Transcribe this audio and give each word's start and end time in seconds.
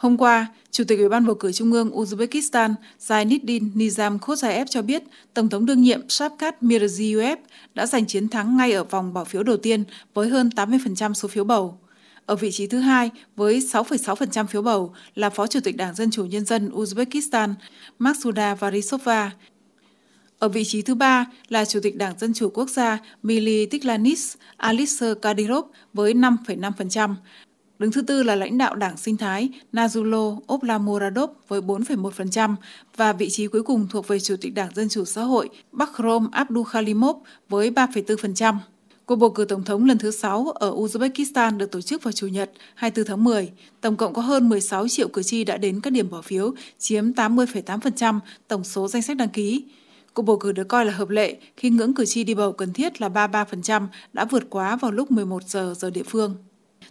Hôm 0.00 0.16
qua, 0.16 0.46
Chủ 0.70 0.84
tịch 0.84 0.98
Ủy 0.98 1.08
ban 1.08 1.26
bầu 1.26 1.34
cử 1.34 1.52
Trung 1.52 1.72
ương 1.72 1.90
Uzbekistan 1.90 2.74
Zainuddin 3.00 3.70
Nizam 3.74 4.18
Khozaev 4.18 4.64
cho 4.64 4.82
biết 4.82 5.02
Tổng 5.34 5.48
thống 5.48 5.66
đương 5.66 5.82
nhiệm 5.82 6.08
Shavkat 6.08 6.62
Mirziyoyev 6.62 7.36
đã 7.74 7.86
giành 7.86 8.06
chiến 8.06 8.28
thắng 8.28 8.56
ngay 8.56 8.72
ở 8.72 8.84
vòng 8.84 9.12
bỏ 9.12 9.24
phiếu 9.24 9.42
đầu 9.42 9.56
tiên 9.56 9.84
với 10.14 10.28
hơn 10.28 10.50
80% 10.56 11.12
số 11.12 11.28
phiếu 11.28 11.44
bầu. 11.44 11.78
Ở 12.26 12.36
vị 12.36 12.50
trí 12.52 12.66
thứ 12.66 12.78
hai 12.78 13.10
với 13.36 13.58
6,6% 13.58 14.46
phiếu 14.46 14.62
bầu 14.62 14.94
là 15.14 15.30
Phó 15.30 15.46
Chủ 15.46 15.60
tịch 15.60 15.76
Đảng 15.76 15.94
Dân 15.94 16.10
Chủ 16.10 16.24
Nhân 16.24 16.44
dân 16.44 16.70
Uzbekistan 16.70 17.54
Maksuda 17.98 18.54
Varisova. 18.54 19.30
Ở 20.38 20.48
vị 20.48 20.64
trí 20.64 20.82
thứ 20.82 20.94
ba 20.94 21.26
là 21.48 21.64
Chủ 21.64 21.80
tịch 21.82 21.96
Đảng 21.96 22.18
Dân 22.18 22.34
Chủ 22.34 22.50
Quốc 22.50 22.70
gia 22.70 22.98
Mili 23.22 23.66
Tiklanis 23.66 24.34
Alisher 24.56 25.16
Kadyrov 25.22 25.64
với 25.92 26.14
5,5%. 26.14 27.14
Đứng 27.80 27.92
thứ 27.92 28.02
tư 28.02 28.22
là 28.22 28.34
lãnh 28.34 28.58
đạo 28.58 28.76
đảng 28.76 28.96
sinh 28.96 29.16
thái 29.16 29.48
Nazulo 29.72 30.38
Oplamoradov 30.52 31.30
với 31.48 31.60
4,1% 31.60 32.54
và 32.96 33.12
vị 33.12 33.28
trí 33.30 33.46
cuối 33.46 33.62
cùng 33.62 33.86
thuộc 33.90 34.08
về 34.08 34.20
Chủ 34.20 34.36
tịch 34.40 34.54
Đảng 34.54 34.74
Dân 34.74 34.88
Chủ 34.88 35.04
Xã 35.04 35.22
hội 35.22 35.48
Bakhrom 35.72 36.30
Abdulkhalimov 36.30 37.16
với 37.48 37.70
3,4%. 37.70 38.54
Cuộc 39.06 39.16
bầu 39.16 39.30
cử 39.30 39.44
tổng 39.44 39.64
thống 39.64 39.84
lần 39.84 39.98
thứ 39.98 40.10
6 40.10 40.46
ở 40.54 40.70
Uzbekistan 40.70 41.58
được 41.58 41.70
tổ 41.70 41.80
chức 41.80 42.02
vào 42.02 42.12
Chủ 42.12 42.26
nhật 42.26 42.50
24 42.74 43.08
tháng 43.08 43.24
10. 43.24 43.50
Tổng 43.80 43.96
cộng 43.96 44.14
có 44.14 44.22
hơn 44.22 44.48
16 44.48 44.88
triệu 44.88 45.08
cử 45.08 45.22
tri 45.22 45.44
đã 45.44 45.56
đến 45.56 45.80
các 45.80 45.92
điểm 45.92 46.10
bỏ 46.10 46.22
phiếu, 46.22 46.52
chiếm 46.78 47.12
80,8% 47.12 48.18
tổng 48.48 48.64
số 48.64 48.88
danh 48.88 49.02
sách 49.02 49.16
đăng 49.16 49.28
ký. 49.28 49.64
Cuộc 50.14 50.22
bầu 50.22 50.36
cử 50.36 50.52
được 50.52 50.68
coi 50.68 50.84
là 50.84 50.92
hợp 50.92 51.08
lệ 51.08 51.36
khi 51.56 51.70
ngưỡng 51.70 51.94
cử 51.94 52.04
tri 52.04 52.24
đi 52.24 52.34
bầu 52.34 52.52
cần 52.52 52.72
thiết 52.72 53.00
là 53.00 53.08
33% 53.08 53.86
đã 54.12 54.24
vượt 54.24 54.50
quá 54.50 54.76
vào 54.76 54.90
lúc 54.90 55.10
11 55.10 55.42
giờ 55.46 55.74
giờ 55.76 55.90
địa 55.90 56.02
phương. 56.02 56.34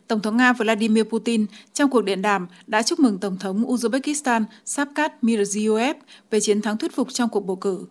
Tổng 0.08 0.22
thống 0.22 0.38
Nga 0.38 0.54
Vladimir 0.54 1.04
Putin 1.04 1.46
trong 1.74 1.90
cuộc 1.90 2.02
điện 2.02 2.22
đàm 2.22 2.48
đã 2.68 2.84
chúc 2.84 3.00
mừng 3.00 3.18
Tổng 3.18 3.38
thống 3.38 3.66
Uzbekistan 3.66 4.44
Shavkat 4.66 5.14
Mirziyoyev 5.24 5.94
về 6.32 6.40
chiến 6.40 6.62
thắng 6.62 6.78
thuyết 6.78 6.96
phục 6.96 7.14
trong 7.14 7.30
cuộc 7.30 7.46
bầu 7.46 7.56
cử, 7.56 7.86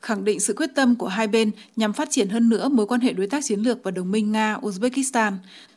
khẳng 0.00 0.24
định 0.24 0.40
sự 0.40 0.54
quyết 0.56 0.70
tâm 0.74 0.94
của 0.94 1.08
hai 1.08 1.28
bên 1.28 1.50
nhằm 1.76 1.92
phát 1.92 2.10
triển 2.10 2.28
hơn 2.28 2.48
nữa 2.48 2.68
mối 2.68 2.86
quan 2.86 3.00
hệ 3.00 3.12
đối 3.12 3.26
tác 3.26 3.44
chiến 3.44 3.60
lược 3.60 3.78
và 3.82 3.90
đồng 3.90 4.10
minh 4.10 4.32
Nga-Uzbekistan. 4.32 5.32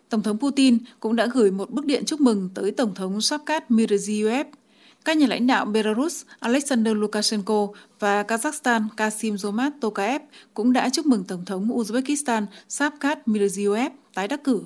Tổng 0.10 0.24
thống 0.24 0.40
Putin 0.40 0.78
cũng 1.00 1.16
đã 1.16 1.28
gửi 1.34 1.52
một 1.52 1.70
bức 1.70 1.86
điện 1.86 2.04
chúc 2.06 2.22
mừng 2.22 2.50
tới 2.54 2.72
Tổng 2.72 2.96
thống 2.96 3.22
Shavkat 3.22 3.72
Mirziyoyev. 3.72 4.46
Các 5.06 5.18
nhà 5.18 5.28
lãnh 5.28 5.48
đạo 5.48 5.66
Belarus 5.66 6.24
Alexander 6.40 6.96
Lukashenko 6.96 7.68
và 8.00 8.24
Kazakhstan 8.24 8.88
Kasim 8.98 9.36
Zomat 9.36 9.72
Tokayev 9.82 10.22
cũng 10.54 10.74
đã 10.74 10.90
chúc 10.90 11.06
mừng 11.06 11.24
Tổng 11.24 11.46
thống 11.46 11.78
Uzbekistan 11.78 12.46
Shavkat 12.70 13.28
Mirziyoyev 13.28 13.90
tái 14.14 14.28
đắc 14.28 14.44
cử. 14.44 14.62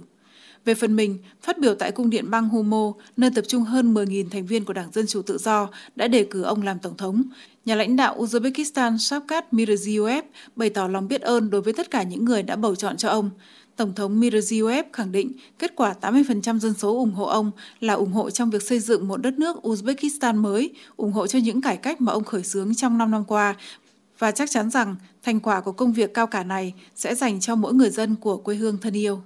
Về 0.65 0.75
phần 0.75 0.95
mình, 0.95 1.17
phát 1.41 1.59
biểu 1.59 1.75
tại 1.75 1.91
cung 1.91 2.09
điện 2.09 2.29
bang 2.29 2.49
Humo, 2.49 2.93
nơi 3.17 3.31
tập 3.35 3.45
trung 3.47 3.63
hơn 3.63 3.93
10.000 3.93 4.29
thành 4.29 4.45
viên 4.45 4.65
của 4.65 4.73
Đảng 4.73 4.91
Dân 4.91 5.07
Chủ 5.07 5.21
Tự 5.21 5.38
Do, 5.38 5.69
đã 5.95 6.07
đề 6.07 6.23
cử 6.23 6.41
ông 6.41 6.61
làm 6.61 6.79
tổng 6.79 6.97
thống. 6.97 7.23
Nhà 7.65 7.75
lãnh 7.75 7.95
đạo 7.95 8.15
Uzbekistan 8.17 8.97
Shavkat 8.97 9.53
Mirziyoyev 9.53 10.21
bày 10.55 10.69
tỏ 10.69 10.87
lòng 10.87 11.07
biết 11.07 11.21
ơn 11.21 11.49
đối 11.49 11.61
với 11.61 11.73
tất 11.73 11.91
cả 11.91 12.03
những 12.03 12.25
người 12.25 12.43
đã 12.43 12.55
bầu 12.55 12.75
chọn 12.75 12.97
cho 12.97 13.09
ông. 13.09 13.30
Tổng 13.75 13.93
thống 13.95 14.21
Mirziyoyev 14.21 14.83
khẳng 14.93 15.11
định 15.11 15.31
kết 15.59 15.75
quả 15.75 15.95
80% 16.02 16.59
dân 16.59 16.73
số 16.73 16.97
ủng 16.97 17.11
hộ 17.11 17.25
ông 17.25 17.52
là 17.80 17.93
ủng 17.93 18.11
hộ 18.11 18.30
trong 18.30 18.49
việc 18.49 18.61
xây 18.61 18.80
dựng 18.80 19.07
một 19.07 19.17
đất 19.17 19.39
nước 19.39 19.57
Uzbekistan 19.63 20.35
mới, 20.35 20.69
ủng 20.97 21.11
hộ 21.11 21.27
cho 21.27 21.39
những 21.39 21.61
cải 21.61 21.77
cách 21.77 22.02
mà 22.02 22.11
ông 22.11 22.23
khởi 22.23 22.43
xướng 22.43 22.75
trong 22.75 22.97
5 22.97 23.11
năm 23.11 23.25
qua 23.25 23.55
và 24.19 24.31
chắc 24.31 24.52
chắn 24.52 24.69
rằng 24.69 24.95
thành 25.23 25.39
quả 25.39 25.61
của 25.61 25.71
công 25.71 25.93
việc 25.93 26.13
cao 26.13 26.27
cả 26.27 26.43
này 26.43 26.73
sẽ 26.95 27.15
dành 27.15 27.39
cho 27.39 27.55
mỗi 27.55 27.73
người 27.73 27.89
dân 27.89 28.15
của 28.15 28.37
quê 28.37 28.55
hương 28.55 28.77
thân 28.77 28.93
yêu. 28.93 29.21